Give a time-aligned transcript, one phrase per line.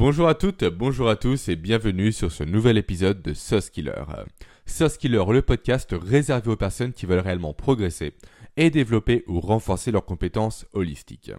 [0.00, 4.02] Bonjour à toutes, bonjour à tous et bienvenue sur ce nouvel épisode de Sauce Killer.
[4.64, 8.14] Sauce Killer, le podcast réservé aux personnes qui veulent réellement progresser
[8.56, 11.32] et développer ou renforcer leurs compétences holistiques.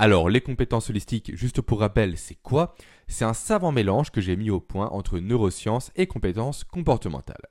[0.00, 2.74] Alors, les compétences holistiques, juste pour rappel, c'est quoi?
[3.06, 7.46] C'est un savant mélange que j'ai mis au point entre neurosciences et compétences comportementales.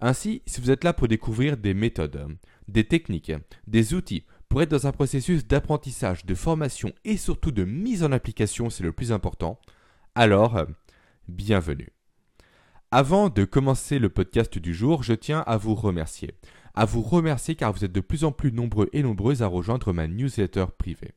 [0.00, 2.36] Ainsi, si vous êtes là pour découvrir des méthodes,
[2.66, 3.32] des techniques,
[3.68, 8.12] des outils, pour être dans un processus d'apprentissage, de formation et surtout de mise en
[8.12, 9.60] application, c'est le plus important,
[10.14, 10.64] alors euh,
[11.28, 11.92] bienvenue.
[12.90, 16.32] Avant de commencer le podcast du jour, je tiens à vous remercier.
[16.74, 19.92] À vous remercier car vous êtes de plus en plus nombreux et nombreuses à rejoindre
[19.92, 21.12] ma newsletter privée.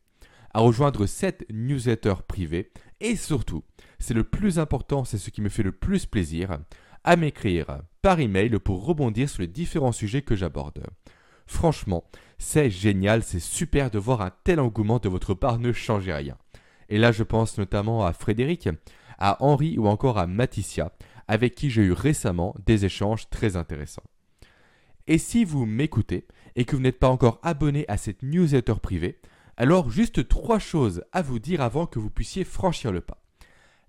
[0.53, 3.63] À rejoindre cette newsletter privée et surtout,
[3.99, 6.59] c'est le plus important, c'est ce qui me fait le plus plaisir,
[7.05, 10.83] à m'écrire par email pour rebondir sur les différents sujets que j'aborde.
[11.47, 12.03] Franchement,
[12.41, 16.37] c'est génial, c'est super de voir un tel engouement de votre part, ne changez rien.
[16.89, 18.67] Et là, je pense notamment à Frédéric,
[19.19, 20.91] à Henri ou encore à Maticia,
[21.27, 24.03] avec qui j'ai eu récemment des échanges très intéressants.
[25.05, 26.25] Et si vous m'écoutez
[26.55, 29.21] et que vous n'êtes pas encore abonné à cette newsletter privée,
[29.55, 33.23] alors juste trois choses à vous dire avant que vous puissiez franchir le pas.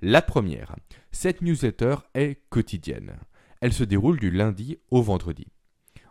[0.02, 0.76] La première,
[1.10, 3.16] cette newsletter est quotidienne.
[3.62, 5.46] Elle se déroule du lundi au vendredi.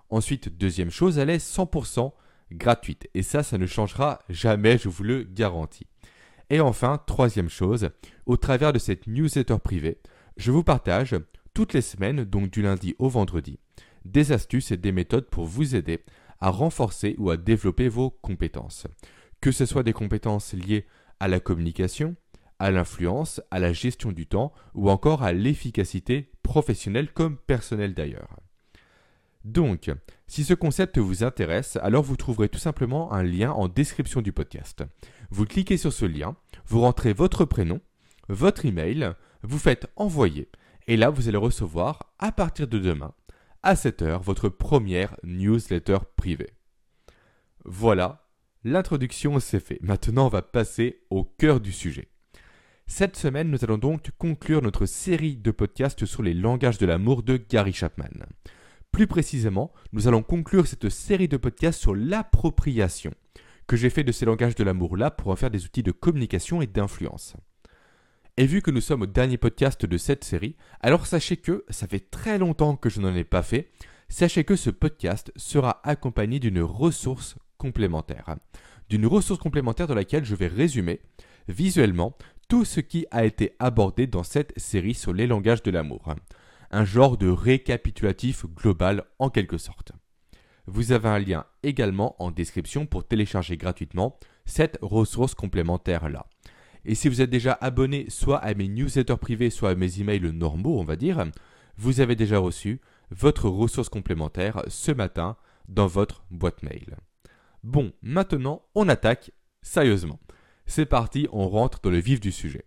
[0.09, 2.11] Ensuite, deuxième chose, elle est 100%
[2.51, 3.09] gratuite.
[3.13, 5.87] Et ça, ça ne changera jamais, je vous le garantis.
[6.49, 7.89] Et enfin, troisième chose,
[8.25, 9.99] au travers de cette newsletter privée,
[10.37, 11.15] je vous partage
[11.53, 13.59] toutes les semaines, donc du lundi au vendredi,
[14.05, 16.03] des astuces et des méthodes pour vous aider
[16.39, 18.87] à renforcer ou à développer vos compétences.
[19.39, 20.85] Que ce soit des compétences liées
[21.19, 22.15] à la communication,
[22.59, 28.37] à l'influence, à la gestion du temps ou encore à l'efficacité professionnelle comme personnelle d'ailleurs.
[29.43, 29.89] Donc,
[30.27, 34.31] si ce concept vous intéresse, alors vous trouverez tout simplement un lien en description du
[34.31, 34.83] podcast.
[35.29, 36.35] Vous cliquez sur ce lien,
[36.67, 37.81] vous rentrez votre prénom,
[38.29, 40.49] votre email, vous faites envoyer,
[40.87, 43.13] et là vous allez recevoir à partir de demain,
[43.63, 46.51] à 7h, votre première newsletter privée.
[47.65, 48.27] Voilà,
[48.63, 49.79] l'introduction c'est fait.
[49.81, 52.09] Maintenant on va passer au cœur du sujet.
[52.87, 57.23] Cette semaine, nous allons donc conclure notre série de podcasts sur les langages de l'amour
[57.23, 58.09] de Gary Chapman.
[58.91, 63.11] Plus précisément, nous allons conclure cette série de podcasts sur l'appropriation
[63.65, 66.61] que j'ai fait de ces langages de l'amour-là pour en faire des outils de communication
[66.61, 67.35] et d'influence.
[68.35, 71.87] Et vu que nous sommes au dernier podcast de cette série, alors sachez que, ça
[71.87, 73.71] fait très longtemps que je n'en ai pas fait,
[74.09, 78.35] sachez que ce podcast sera accompagné d'une ressource complémentaire.
[78.89, 80.99] D'une ressource complémentaire dans laquelle je vais résumer
[81.47, 82.17] visuellement
[82.49, 86.13] tout ce qui a été abordé dans cette série sur les langages de l'amour
[86.71, 89.91] un genre de récapitulatif global en quelque sorte.
[90.67, 96.25] Vous avez un lien également en description pour télécharger gratuitement cette ressource complémentaire-là.
[96.85, 100.31] Et si vous êtes déjà abonné soit à mes newsletters privés, soit à mes emails
[100.33, 101.23] normaux, on va dire,
[101.77, 102.79] vous avez déjà reçu
[103.11, 105.35] votre ressource complémentaire ce matin
[105.67, 106.95] dans votre boîte mail.
[107.63, 110.19] Bon, maintenant on attaque sérieusement.
[110.65, 112.63] C'est parti, on rentre dans le vif du sujet.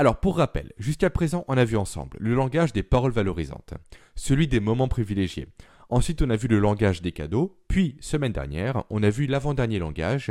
[0.00, 3.74] Alors pour rappel, jusqu'à présent on a vu ensemble le langage des paroles valorisantes,
[4.14, 5.48] celui des moments privilégiés.
[5.88, 9.80] Ensuite on a vu le langage des cadeaux, puis semaine dernière on a vu l'avant-dernier
[9.80, 10.30] langage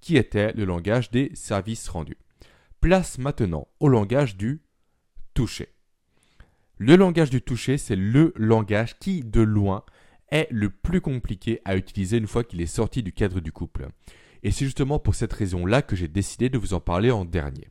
[0.00, 2.18] qui était le langage des services rendus.
[2.80, 4.62] Place maintenant au langage du
[5.32, 5.68] toucher.
[6.78, 9.84] Le langage du toucher, c'est le langage qui, de loin,
[10.32, 13.86] est le plus compliqué à utiliser une fois qu'il est sorti du cadre du couple.
[14.42, 17.68] Et c'est justement pour cette raison-là que j'ai décidé de vous en parler en dernier.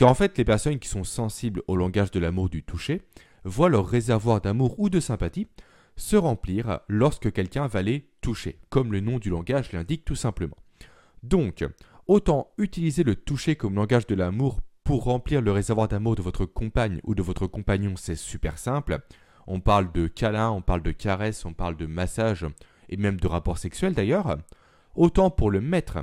[0.00, 3.02] Car en fait, les personnes qui sont sensibles au langage de l'amour du toucher
[3.44, 5.46] voient leur réservoir d'amour ou de sympathie
[5.94, 10.56] se remplir lorsque quelqu'un va les toucher, comme le nom du langage l'indique tout simplement.
[11.22, 11.66] Donc,
[12.06, 16.46] autant utiliser le toucher comme langage de l'amour pour remplir le réservoir d'amour de votre
[16.46, 19.00] compagne ou de votre compagnon, c'est super simple.
[19.46, 22.46] On parle de câlin, on parle de caresse, on parle de massage
[22.88, 24.38] et même de rapport sexuel d'ailleurs.
[24.94, 25.98] Autant pour le mettre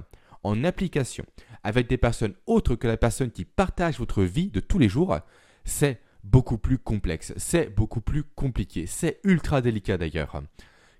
[0.47, 1.25] en application
[1.63, 5.18] avec des personnes autres que la personne qui partage votre vie de tous les jours,
[5.66, 10.42] c'est beaucoup plus complexe, c'est beaucoup plus compliqué, c'est ultra délicat d'ailleurs.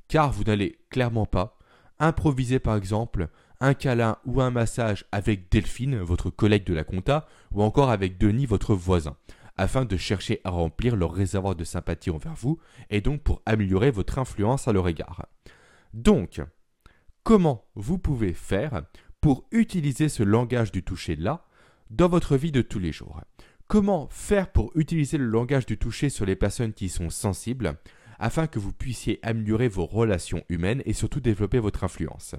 [0.08, 1.58] Car vous n'allez clairement pas
[2.00, 3.30] improviser par exemple
[3.60, 8.18] un câlin ou un massage avec Delphine, votre collègue de la compta, ou encore avec
[8.18, 9.18] Denis, votre voisin,
[9.58, 13.90] afin de chercher à remplir leur réservoir de sympathie envers vous, et donc pour améliorer
[13.90, 15.26] votre influence à leur égard.
[15.94, 16.42] Donc,
[17.24, 18.84] comment vous pouvez faire
[19.28, 21.44] pour utiliser ce langage du toucher-là
[21.90, 23.20] dans votre vie de tous les jours.
[23.68, 27.78] Comment faire pour utiliser le langage du toucher sur les personnes qui sont sensibles
[28.20, 32.36] afin que vous puissiez améliorer vos relations humaines et surtout développer votre influence?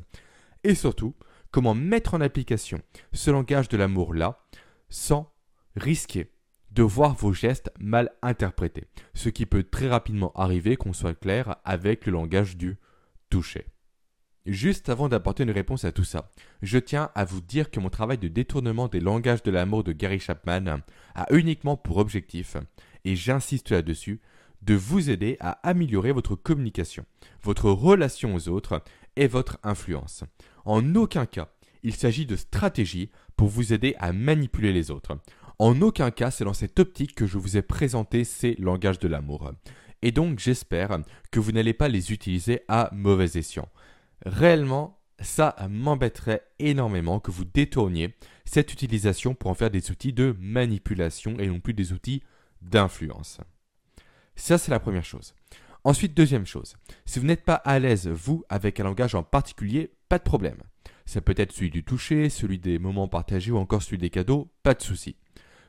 [0.65, 1.15] Et surtout,
[1.51, 2.81] comment mettre en application
[3.13, 4.47] ce langage de l'amour-là
[4.89, 5.31] sans
[5.77, 6.33] risquer
[6.71, 11.57] de voir vos gestes mal interprétés, ce qui peut très rapidement arriver qu'on soit clair
[11.67, 12.79] avec le langage du
[13.29, 13.67] toucher.
[14.49, 16.31] Juste avant d'apporter une réponse à tout ça,
[16.63, 19.93] je tiens à vous dire que mon travail de détournement des langages de l'amour de
[19.93, 20.81] Gary Chapman
[21.15, 22.57] a uniquement pour objectif,
[23.05, 24.23] et j'insiste là-dessus,
[24.63, 27.05] de vous aider à améliorer votre communication,
[27.43, 28.83] votre relation aux autres
[29.17, 30.25] et votre influence.
[30.65, 31.49] En aucun cas,
[31.83, 35.19] il s'agit de stratégie pour vous aider à manipuler les autres.
[35.59, 39.09] En aucun cas, c'est dans cette optique que je vous ai présenté ces langages de
[39.09, 39.53] l'amour.
[40.01, 41.01] Et donc, j'espère
[41.31, 43.69] que vous n'allez pas les utiliser à mauvais escient.
[44.25, 50.37] Réellement, ça m'embêterait énormément que vous détourniez cette utilisation pour en faire des outils de
[50.39, 52.23] manipulation et non plus des outils
[52.63, 53.41] d'influence.
[54.37, 55.35] Ça, c'est la première chose.
[55.85, 56.77] Ensuite, deuxième chose,
[57.07, 60.59] si vous n'êtes pas à l'aise, vous, avec un langage en particulier, pas de problème.
[61.07, 64.51] Ça peut être celui du toucher, celui des moments partagés ou encore celui des cadeaux,
[64.63, 65.17] pas de souci.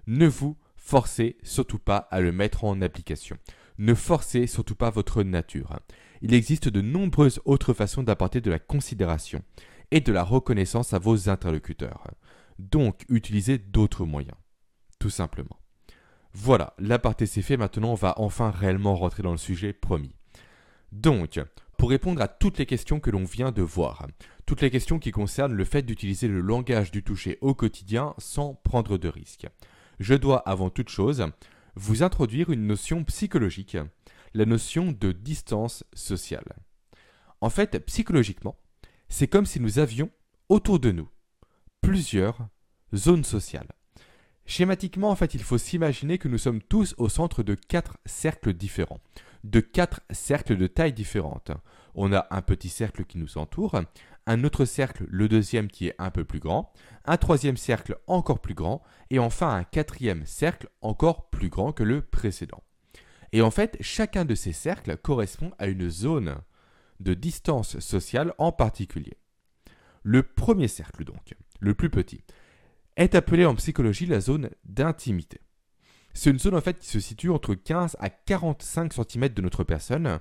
[0.07, 3.37] Ne vous forcez surtout pas à le mettre en application.
[3.77, 5.79] Ne forcez surtout pas votre nature
[6.21, 9.41] il existe de nombreuses autres façons d'apporter de la considération
[9.91, 12.03] et de la reconnaissance à vos interlocuteurs.
[12.59, 14.37] Donc, utilisez d'autres moyens.
[14.99, 15.57] Tout simplement.
[16.33, 20.13] Voilà, l'aparté c'est fait, maintenant on va enfin réellement rentrer dans le sujet promis.
[20.91, 21.39] Donc,
[21.77, 24.05] pour répondre à toutes les questions que l'on vient de voir,
[24.45, 28.53] toutes les questions qui concernent le fait d'utiliser le langage du toucher au quotidien sans
[28.53, 29.47] prendre de risques,
[29.99, 31.25] je dois avant toute chose
[31.75, 33.77] vous introduire une notion psychologique
[34.33, 36.45] la notion de distance sociale.
[37.41, 38.57] En fait, psychologiquement,
[39.07, 40.09] c'est comme si nous avions
[40.49, 41.09] autour de nous
[41.81, 42.47] plusieurs
[42.93, 43.69] zones sociales.
[44.45, 48.53] Schématiquement, en fait, il faut s'imaginer que nous sommes tous au centre de quatre cercles
[48.53, 48.99] différents,
[49.43, 51.51] de quatre cercles de taille différentes.
[51.93, 53.79] On a un petit cercle qui nous entoure,
[54.25, 56.73] un autre cercle, le deuxième qui est un peu plus grand,
[57.05, 58.81] un troisième cercle encore plus grand,
[59.11, 62.63] et enfin un quatrième cercle encore plus grand que le précédent.
[63.31, 66.35] Et en fait, chacun de ces cercles correspond à une zone
[66.99, 69.17] de distance sociale en particulier.
[70.03, 72.23] Le premier cercle, donc, le plus petit,
[72.95, 75.39] est appelé en psychologie la zone d'intimité.
[76.13, 79.63] C'est une zone en fait qui se situe entre 15 à 45 cm de notre
[79.63, 80.19] personne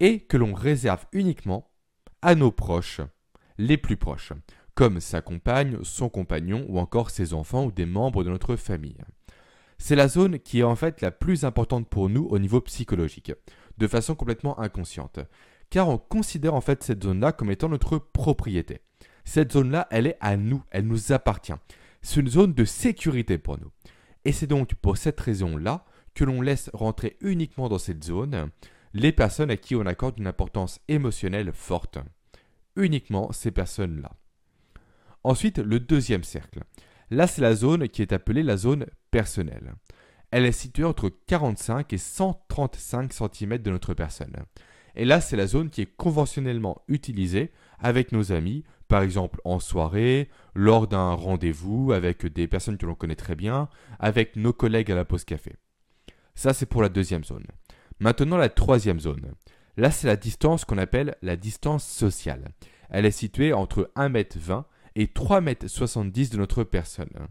[0.00, 1.70] et que l'on réserve uniquement
[2.22, 3.00] à nos proches,
[3.58, 4.32] les plus proches,
[4.74, 8.98] comme sa compagne, son compagnon ou encore ses enfants ou des membres de notre famille.
[9.78, 13.32] C'est la zone qui est en fait la plus importante pour nous au niveau psychologique,
[13.78, 15.20] de façon complètement inconsciente,
[15.70, 18.80] car on considère en fait cette zone-là comme étant notre propriété.
[19.24, 21.52] Cette zone-là, elle est à nous, elle nous appartient.
[22.00, 23.70] C'est une zone de sécurité pour nous.
[24.24, 25.84] Et c'est donc pour cette raison-là
[26.14, 28.50] que l'on laisse rentrer uniquement dans cette zone
[28.94, 31.98] les personnes à qui on accorde une importance émotionnelle forte.
[32.76, 34.12] Uniquement ces personnes-là.
[35.24, 36.60] Ensuite, le deuxième cercle.
[37.10, 39.74] Là, c'est la zone qui est appelée la zone personnelle.
[40.30, 44.34] Elle est située entre 45 et 135 cm de notre personne.
[44.96, 49.60] Et là, c'est la zone qui est conventionnellement utilisée avec nos amis, par exemple en
[49.60, 53.68] soirée, lors d'un rendez-vous avec des personnes que l'on connaît très bien,
[54.00, 55.56] avec nos collègues à la pause café.
[56.34, 57.46] Ça, c'est pour la deuxième zone.
[58.00, 59.32] Maintenant, la troisième zone.
[59.76, 62.48] Là, c'est la distance qu'on appelle la distance sociale.
[62.88, 64.64] Elle est située entre 1m20
[64.96, 67.28] et 3,70 m de notre personne.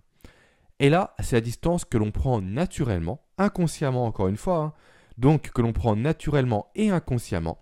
[0.80, 4.74] Et là, c'est la distance que l'on prend naturellement, inconsciemment encore une fois, hein.
[5.18, 7.58] donc que l'on prend naturellement et inconsciemment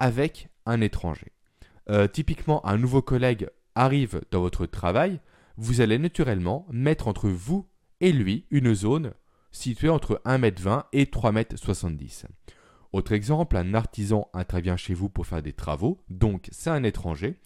[0.00, 1.32] avec un étranger.
[1.88, 5.20] Euh, typiquement, un nouveau collègue arrive dans votre travail,
[5.56, 7.68] vous allez naturellement mettre entre vous
[8.00, 9.12] et lui une zone
[9.52, 12.24] située entre 1m20 et 3m70.
[12.92, 17.38] Autre exemple, un artisan intervient chez vous pour faire des travaux, donc c'est un étranger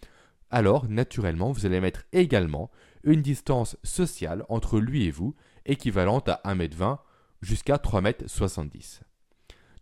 [0.51, 2.69] alors naturellement vous allez mettre également
[3.03, 6.99] une distance sociale entre lui et vous équivalente à 1m20
[7.41, 9.01] jusqu'à 3m70.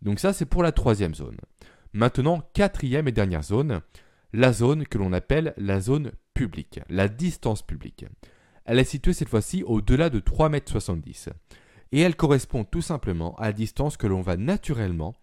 [0.02, 1.38] Donc ça c'est pour la troisième zone.
[1.92, 3.80] Maintenant, quatrième et dernière zone,
[4.32, 8.04] la zone que l'on appelle la zone publique, la distance publique.
[8.66, 11.30] Elle est située cette fois-ci au-delà de 3m70
[11.92, 15.14] et elle correspond tout simplement à la distance que l'on va naturellement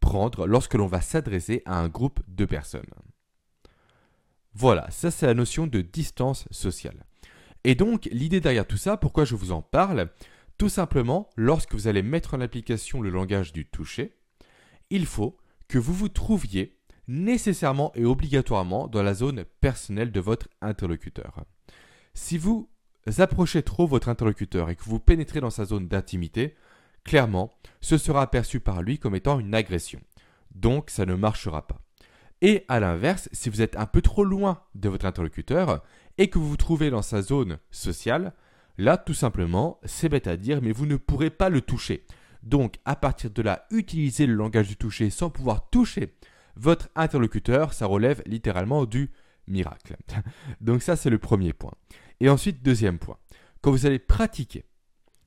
[0.00, 2.90] prendre lorsque l'on va s'adresser à un groupe de personnes.
[4.60, 7.06] Voilà, ça c'est la notion de distance sociale.
[7.64, 10.10] Et donc l'idée derrière tout ça, pourquoi je vous en parle?
[10.58, 14.18] Tout simplement, lorsque vous allez mettre en application le langage du toucher,
[14.90, 16.76] il faut que vous vous trouviez
[17.08, 21.46] nécessairement et obligatoirement dans la zone personnelle de votre interlocuteur.
[22.12, 22.68] Si vous
[23.16, 26.54] approchez trop votre interlocuteur et que vous pénétrez dans sa zone d'intimité,
[27.02, 27.50] clairement,
[27.80, 30.02] ce sera perçu par lui comme étant une agression.
[30.54, 31.80] Donc ça ne marchera pas.
[32.42, 35.82] Et à l'inverse, si vous êtes un peu trop loin de votre interlocuteur
[36.18, 38.32] et que vous vous trouvez dans sa zone sociale,
[38.80, 42.06] Là, tout simplement, c'est bête à dire, mais vous ne pourrez pas le toucher.
[42.42, 46.14] Donc, à partir de là, utiliser le langage du toucher sans pouvoir toucher
[46.56, 49.10] votre interlocuteur, ça relève littéralement du
[49.46, 49.96] miracle.
[50.62, 51.74] Donc ça, c'est le premier point.
[52.20, 53.18] Et ensuite, deuxième point.
[53.60, 54.64] Quand vous allez pratiquer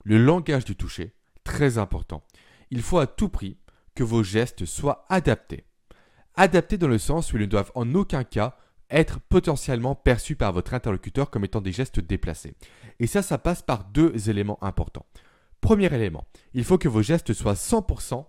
[0.03, 2.23] le langage du toucher, très important,
[2.71, 3.59] il faut à tout prix
[3.93, 5.65] que vos gestes soient adaptés.
[6.35, 8.57] Adaptés dans le sens où ils ne doivent en aucun cas
[8.89, 12.55] être potentiellement perçus par votre interlocuteur comme étant des gestes déplacés.
[12.99, 15.05] Et ça, ça passe par deux éléments importants.
[15.61, 18.25] Premier élément, il faut que vos gestes soient 100%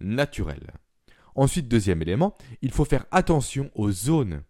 [0.00, 0.72] naturels.
[1.34, 4.42] Ensuite, deuxième élément, il faut faire attention aux zones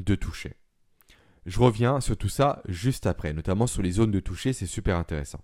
[0.00, 0.54] de toucher.
[1.46, 4.96] Je reviens sur tout ça juste après, notamment sur les zones de toucher, c'est super
[4.96, 5.40] intéressant.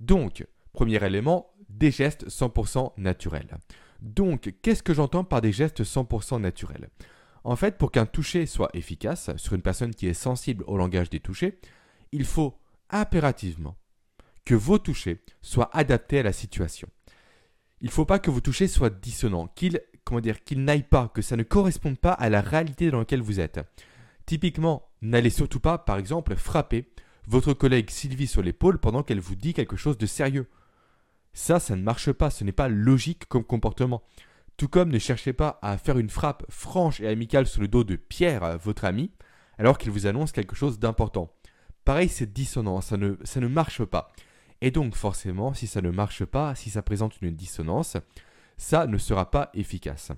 [0.00, 3.58] Donc, premier élément, des gestes 100% naturels.
[4.00, 6.90] Donc, qu'est-ce que j'entends par des gestes 100% naturels?
[7.44, 11.10] En fait, pour qu'un toucher soit efficace sur une personne qui est sensible au langage
[11.10, 11.58] des touchés,
[12.12, 12.58] il faut
[12.90, 13.76] impérativement
[14.44, 16.88] que vos touchés soient adaptés à la situation.
[17.80, 21.20] Il ne faut pas que vos touchés soient dissonants, qu'ils comment qu'ils n'aillent pas, que
[21.20, 23.60] ça ne corresponde pas à la réalité dans laquelle vous êtes.
[24.24, 26.88] Typiquement, n'allez surtout pas, par exemple, frapper
[27.26, 30.48] votre collègue Sylvie sur l'épaule pendant qu'elle vous dit quelque chose de sérieux.
[31.36, 34.02] Ça, ça ne marche pas, ce n'est pas logique comme comportement.
[34.56, 37.84] Tout comme ne cherchez pas à faire une frappe franche et amicale sur le dos
[37.84, 39.10] de Pierre, votre ami,
[39.58, 41.30] alors qu'il vous annonce quelque chose d'important.
[41.84, 44.12] Pareil, c'est dissonant, ça ne, ça ne marche pas.
[44.62, 47.98] Et donc forcément, si ça ne marche pas, si ça présente une dissonance,
[48.56, 50.12] ça ne sera pas efficace.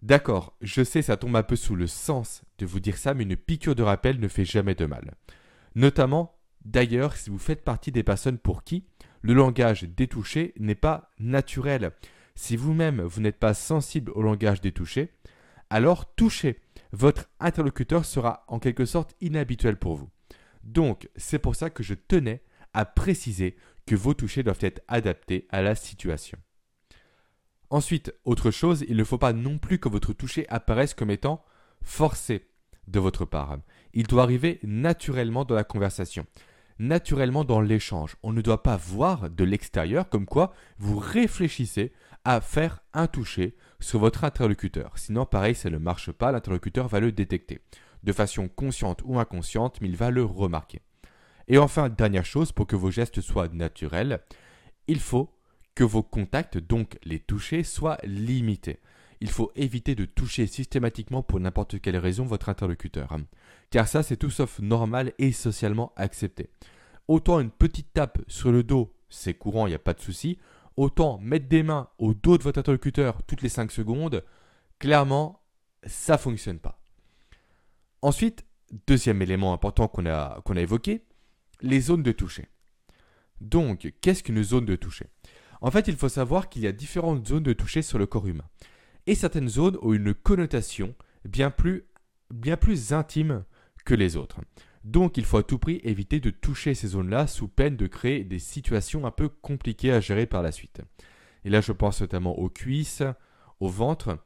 [0.00, 3.24] D'accord, je sais, ça tombe un peu sous le sens de vous dire ça, mais
[3.24, 5.16] une piqûre de rappel ne fait jamais de mal.
[5.74, 8.84] Notamment, d'ailleurs, si vous faites partie des personnes pour qui
[9.22, 11.92] le langage détouché n'est pas naturel.
[12.34, 15.12] Si vous-même, vous, n'êtes pas sensible au langage détouché,
[15.70, 16.60] alors toucher
[16.92, 20.08] votre interlocuteur sera en quelque sorte inhabituel pour vous.
[20.62, 22.42] Donc, c'est pour ça que je tenais
[22.72, 23.56] à préciser
[23.86, 26.38] que vos touchés doivent être adaptés à la situation.
[27.70, 31.44] Ensuite, autre chose, il ne faut pas non plus que votre toucher apparaisse comme étant
[31.82, 32.48] forcé
[32.86, 33.58] de votre part.
[33.92, 36.26] Il doit arriver naturellement dans la conversation,
[36.78, 38.16] naturellement dans l'échange.
[38.22, 41.92] On ne doit pas voir de l'extérieur comme quoi vous réfléchissez
[42.24, 44.92] à faire un toucher sur votre interlocuteur.
[44.96, 47.60] Sinon, pareil, ça ne marche pas, l'interlocuteur va le détecter.
[48.02, 50.80] De façon consciente ou inconsciente, mais il va le remarquer.
[51.48, 54.20] Et enfin, dernière chose, pour que vos gestes soient naturels,
[54.88, 55.30] il faut
[55.74, 58.80] que vos contacts, donc les toucher, soient limités.
[59.20, 63.16] Il faut éviter de toucher systématiquement pour n'importe quelle raison votre interlocuteur.
[63.70, 66.50] Car ça, c'est tout sauf normal et socialement accepté.
[67.08, 70.38] Autant une petite tape sur le dos, c'est courant, il n'y a pas de souci.
[70.76, 74.22] Autant mettre des mains au dos de votre interlocuteur toutes les 5 secondes,
[74.78, 75.40] clairement,
[75.84, 76.78] ça fonctionne pas.
[78.02, 78.44] Ensuite,
[78.86, 81.04] deuxième élément important qu'on a, qu'on a évoqué,
[81.62, 82.48] les zones de toucher.
[83.40, 85.06] Donc, qu'est-ce qu'une zone de toucher?
[85.60, 88.26] En fait, il faut savoir qu'il y a différentes zones de toucher sur le corps
[88.26, 88.44] humain.
[89.06, 90.94] Et certaines zones ont une connotation
[91.24, 91.84] bien plus,
[92.92, 93.44] intime
[93.84, 94.40] que les autres.
[94.84, 98.24] Donc il faut à tout prix éviter de toucher ces zones-là sous peine de créer
[98.24, 100.80] des situations un peu compliquées à gérer par la suite.
[101.44, 103.02] Et là je pense notamment aux cuisses,
[103.60, 104.18] au ventre,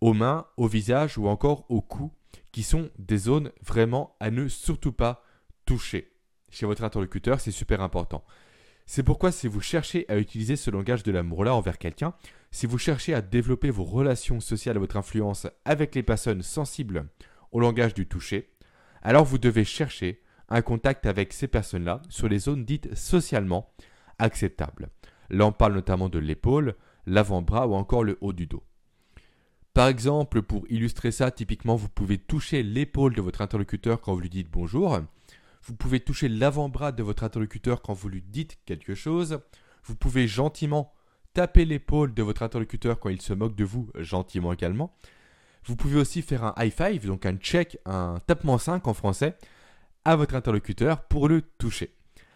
[0.00, 2.12] aux mains, au visage ou encore au cou,
[2.50, 5.24] qui sont des zones vraiment à ne surtout pas
[5.66, 6.12] toucher.
[6.50, 8.24] Chez votre interlocuteur, c'est super important.
[8.86, 12.14] C'est pourquoi si vous cherchez à utiliser ce langage de l'amour-là envers quelqu'un,
[12.52, 17.08] si vous cherchez à développer vos relations sociales et votre influence avec les personnes sensibles
[17.50, 18.52] au langage du toucher,
[19.02, 23.72] alors vous devez chercher un contact avec ces personnes-là sur les zones dites socialement
[24.18, 24.90] acceptables.
[25.30, 28.62] Là on parle notamment de l'épaule, l'avant-bras ou encore le haut du dos.
[29.74, 34.20] Par exemple, pour illustrer ça, typiquement, vous pouvez toucher l'épaule de votre interlocuteur quand vous
[34.20, 35.00] lui dites bonjour,
[35.62, 39.40] vous pouvez toucher l'avant-bras de votre interlocuteur quand vous lui dites quelque chose.
[39.84, 40.92] Vous pouvez gentiment
[41.34, 44.94] taper l'épaule de votre interlocuteur quand il se moque de vous, gentiment également.
[45.64, 49.36] Vous pouvez aussi faire un high five, donc un check, un tapement 5 en français,
[50.04, 51.94] à votre interlocuteur pour le toucher.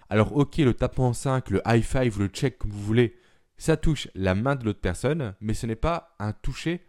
[0.08, 3.16] Alors ok, le tapement 5, le high five, le check comme vous voulez,
[3.58, 6.84] ça touche la main de l'autre personne, mais ce n'est pas un toucher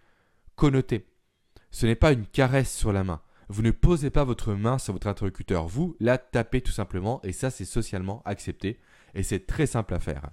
[0.56, 1.08] connoté.
[1.72, 3.22] Ce n'est pas une caresse sur la main.
[3.50, 7.32] Vous ne posez pas votre main sur votre interlocuteur, vous la tapez tout simplement et
[7.32, 8.80] ça c'est socialement accepté
[9.16, 10.30] et c'est très simple à faire.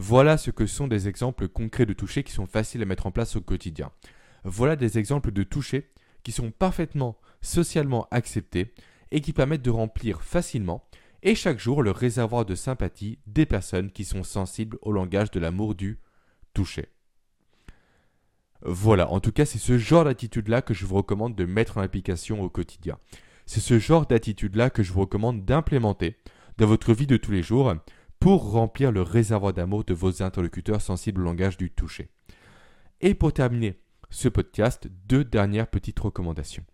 [0.00, 3.10] Voilà ce que sont des exemples concrets de toucher qui sont faciles à mettre en
[3.10, 3.90] place au quotidien.
[4.44, 5.90] Voilà des exemples de toucher
[6.22, 8.74] qui sont parfaitement socialement acceptés
[9.10, 10.88] et qui permettent de remplir facilement
[11.24, 15.40] et chaque jour le réservoir de sympathie des personnes qui sont sensibles au langage de
[15.40, 15.98] l'amour du
[16.54, 16.90] toucher.
[18.62, 21.80] Voilà, en tout cas, c'est ce genre d'attitude-là que je vous recommande de mettre en
[21.80, 23.00] application au quotidien.
[23.46, 26.16] C'est ce genre d'attitude-là que je vous recommande d'implémenter
[26.56, 27.74] dans votre vie de tous les jours
[28.20, 32.08] pour remplir le réservoir d'amour de vos interlocuteurs sensibles au langage du toucher.
[33.00, 36.64] Et pour terminer ce podcast, deux dernières petites recommandations.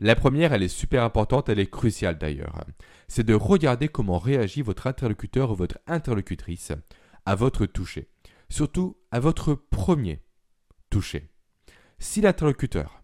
[0.00, 2.64] La première, elle est super importante, elle est cruciale d'ailleurs.
[3.08, 6.72] C'est de regarder comment réagit votre interlocuteur ou votre interlocutrice
[7.26, 8.08] à votre toucher.
[8.48, 10.20] Surtout à votre premier
[10.90, 11.30] toucher.
[11.98, 13.02] Si l'interlocuteur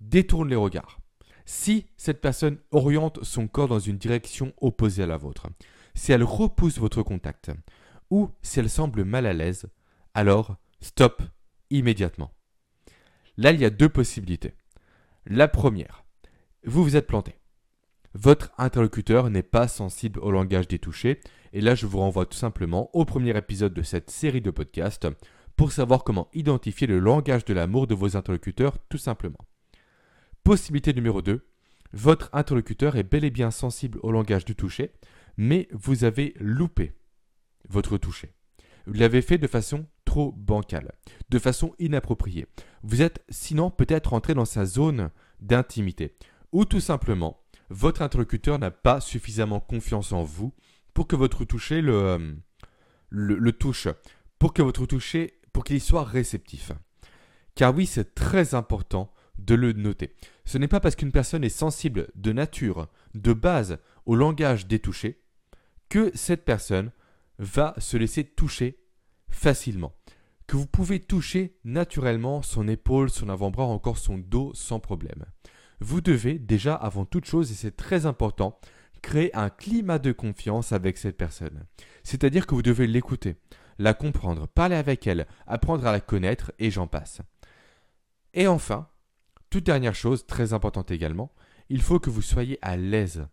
[0.00, 1.00] détourne les regards,
[1.44, 5.48] si cette personne oriente son corps dans une direction opposée à la vôtre,
[6.00, 7.50] si elle repousse votre contact,
[8.08, 9.66] ou si elle semble mal à l'aise,
[10.14, 11.22] alors stop
[11.68, 12.32] immédiatement.
[13.36, 14.54] Là, il y a deux possibilités.
[15.26, 16.06] La première,
[16.64, 17.34] vous vous êtes planté.
[18.14, 21.20] Votre interlocuteur n'est pas sensible au langage des touchés,
[21.52, 25.06] et là je vous renvoie tout simplement au premier épisode de cette série de podcasts
[25.54, 29.44] pour savoir comment identifier le langage de l'amour de vos interlocuteurs tout simplement.
[30.44, 31.46] Possibilité numéro 2,
[31.92, 34.92] votre interlocuteur est bel et bien sensible au langage du toucher,
[35.36, 36.92] mais vous avez loupé
[37.68, 38.32] votre toucher.
[38.86, 40.92] Vous l'avez fait de façon trop bancale,
[41.28, 42.46] de façon inappropriée.
[42.82, 45.10] Vous êtes sinon peut-être entré dans sa zone
[45.40, 46.16] d'intimité,
[46.52, 50.52] ou tout simplement, votre interlocuteur n'a pas suffisamment confiance en vous
[50.92, 51.94] pour que votre toucher le,
[53.12, 53.88] euh, touche,
[54.38, 56.72] pour que votre toucher, pour qu'il soit réceptif.
[57.54, 60.14] Car oui, c'est très important de le noter.
[60.44, 64.78] Ce n'est pas parce qu'une personne est sensible de nature, de base, au langage des
[64.78, 65.22] touchés,
[65.88, 66.92] que cette personne
[67.38, 68.78] va se laisser toucher
[69.28, 69.94] facilement.
[70.46, 75.24] Que vous pouvez toucher naturellement son épaule, son avant-bras, encore son dos sans problème
[75.80, 78.60] vous devez déjà, avant toute chose, et c'est très important,
[79.02, 81.64] créer un climat de confiance avec cette personne.
[82.04, 83.36] C'est-à-dire que vous devez l'écouter,
[83.78, 87.22] la comprendre, parler avec elle, apprendre à la connaître, et j'en passe.
[88.34, 88.88] Et enfin,
[89.48, 91.32] toute dernière chose, très importante également,
[91.70, 93.26] il faut que vous soyez à l'aise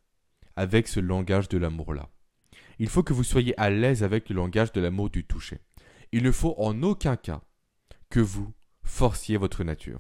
[0.57, 2.09] avec ce langage de l'amour-là.
[2.79, 5.59] Il faut que vous soyez à l'aise avec le langage de l'amour du toucher.
[6.11, 7.41] Il ne faut en aucun cas
[8.09, 9.99] que vous forciez votre nature.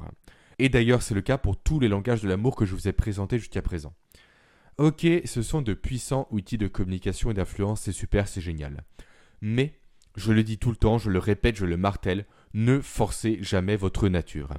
[0.59, 2.93] Et d'ailleurs, c'est le cas pour tous les langages de l'amour que je vous ai
[2.93, 3.93] présentés jusqu'à présent.
[4.77, 8.83] Ok, ce sont de puissants outils de communication et d'influence, c'est super, c'est génial.
[9.41, 9.79] Mais,
[10.15, 13.75] je le dis tout le temps, je le répète, je le martèle, ne forcez jamais
[13.75, 14.49] votre nature.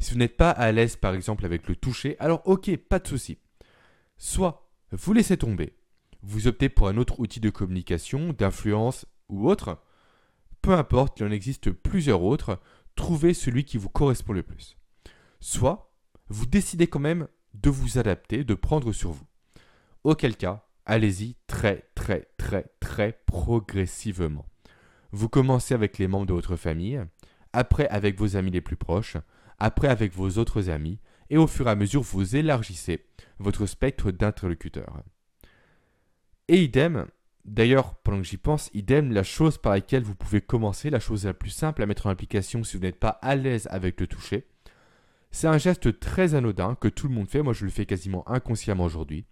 [0.00, 3.08] Si vous n'êtes pas à l'aise par exemple avec le toucher, alors ok, pas de
[3.08, 3.38] souci.
[4.16, 5.74] Soit vous laissez tomber,
[6.22, 9.78] vous optez pour un autre outil de communication, d'influence ou autre,
[10.62, 12.60] peu importe, il en existe plusieurs autres,
[12.96, 14.78] trouvez celui qui vous correspond le plus
[15.40, 15.92] soit
[16.28, 19.26] vous décidez quand même de vous adapter, de prendre sur vous.
[20.04, 24.46] Auquel cas, allez-y très très très très progressivement.
[25.10, 27.02] Vous commencez avec les membres de votre famille,
[27.52, 29.16] après avec vos amis les plus proches,
[29.58, 30.98] après avec vos autres amis,
[31.30, 33.04] et au fur et à mesure vous élargissez
[33.38, 35.02] votre spectre d'interlocuteurs.
[36.48, 37.06] Et idem,
[37.44, 41.26] d'ailleurs pendant que j'y pense, idem la chose par laquelle vous pouvez commencer, la chose
[41.26, 44.06] la plus simple à mettre en application si vous n'êtes pas à l'aise avec le
[44.06, 44.46] toucher,
[45.30, 48.28] c'est un geste très anodin que tout le monde fait, moi je le fais quasiment
[48.28, 49.26] inconsciemment aujourd'hui.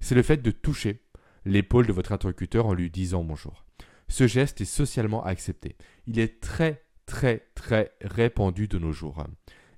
[0.00, 1.02] C'est le fait de toucher
[1.44, 3.64] l'épaule de votre interlocuteur en lui disant bonjour.
[4.08, 5.76] Ce geste est socialement accepté.
[6.06, 9.24] Il est très très très répandu de nos jours.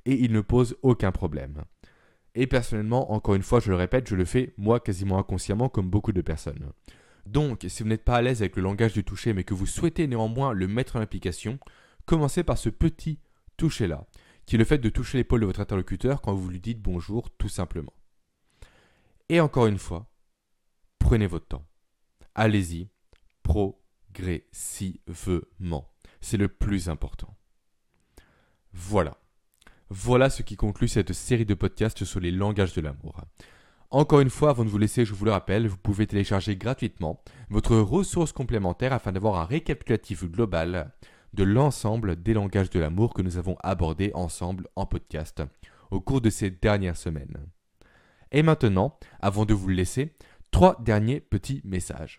[0.07, 1.65] Et il ne pose aucun problème.
[2.35, 5.91] Et personnellement, encore une fois, je le répète, je le fais moi quasiment inconsciemment comme
[5.91, 6.73] beaucoup de personnes.
[7.27, 9.67] Donc, si vous n'êtes pas à l'aise avec le langage du toucher mais que vous
[9.67, 11.59] souhaitez néanmoins le mettre en application,
[12.07, 13.19] commencez par ce petit
[13.57, 14.07] toucher-là
[14.47, 17.31] qui est le fait de toucher l'épaule de votre interlocuteur quand vous lui dites bonjour
[17.31, 17.93] tout simplement.
[19.29, 20.09] Et encore une fois,
[21.01, 21.67] prenez votre temps.
[22.37, 22.89] Allez-y,
[23.43, 25.93] progressivement.
[26.21, 27.37] C'est le plus important.
[28.73, 29.19] Voilà.
[29.89, 33.21] Voilà ce qui conclut cette série de podcasts sur les langages de l'amour.
[33.91, 37.23] Encore une fois, avant de vous laisser, je vous le rappelle, vous pouvez télécharger gratuitement
[37.51, 40.93] votre ressource complémentaire afin d'avoir un récapitulatif global
[41.35, 45.45] de l'ensemble des langages de l'amour que nous avons abordés ensemble en podcast
[45.93, 47.39] au cours de ces dernières semaines.
[48.33, 50.17] Et maintenant, avant de vous le laisser,
[50.51, 52.19] trois derniers petits messages.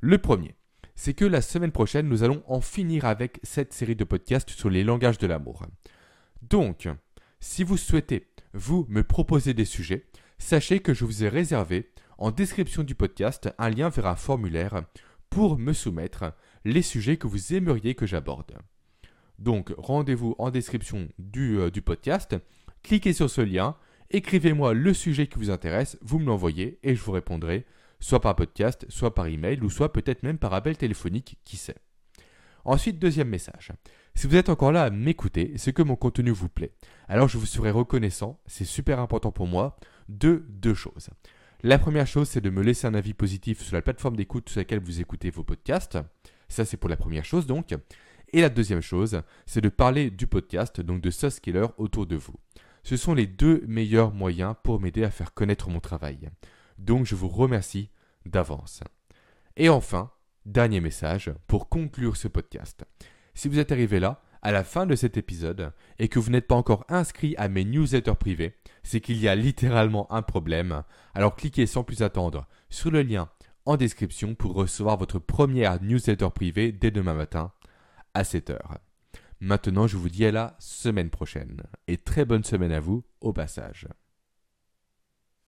[0.00, 0.54] Le premier,
[0.94, 4.70] c'est que la semaine prochaine, nous allons en finir avec cette série de podcasts sur
[4.70, 5.66] les langages de l'amour.
[6.42, 6.88] Donc,
[7.40, 10.06] si vous souhaitez, vous, me proposer des sujets,
[10.38, 14.82] sachez que je vous ai réservé en description du podcast un lien vers un formulaire
[15.30, 18.58] pour me soumettre les sujets que vous aimeriez que j'aborde.
[19.38, 22.36] Donc rendez-vous en description du, euh, du podcast,
[22.82, 23.76] cliquez sur ce lien,
[24.10, 27.64] écrivez-moi le sujet qui vous intéresse, vous me l'envoyez et je vous répondrai
[27.98, 31.76] soit par podcast, soit par email ou soit peut-être même par appel téléphonique, qui sait.
[32.64, 33.72] Ensuite, deuxième message.
[34.14, 36.72] Si vous êtes encore là à m'écouter, c'est que mon contenu vous plaît.
[37.08, 39.76] Alors je vous serai reconnaissant, c'est super important pour moi,
[40.08, 41.10] de deux choses.
[41.62, 44.60] La première chose, c'est de me laisser un avis positif sur la plateforme d'écoute sur
[44.60, 45.98] laquelle vous écoutez vos podcasts.
[46.48, 47.74] Ça, c'est pour la première chose donc.
[48.32, 52.16] Et la deuxième chose, c'est de parler du podcast, donc de Sauce Killer, autour de
[52.16, 52.34] vous.
[52.82, 56.30] Ce sont les deux meilleurs moyens pour m'aider à faire connaître mon travail.
[56.78, 57.90] Donc je vous remercie
[58.26, 58.82] d'avance.
[59.56, 60.10] Et enfin,
[60.46, 62.84] dernier message pour conclure ce podcast.
[63.34, 66.48] Si vous êtes arrivé là, à la fin de cet épisode, et que vous n'êtes
[66.48, 70.82] pas encore inscrit à mes newsletters privés, c'est qu'il y a littéralement un problème.
[71.14, 73.28] Alors cliquez sans plus attendre sur le lien
[73.64, 77.52] en description pour recevoir votre première newsletter privée dès demain matin
[78.14, 78.58] à 7h.
[79.40, 81.62] Maintenant, je vous dis à la semaine prochaine.
[81.88, 83.88] Et très bonne semaine à vous au passage.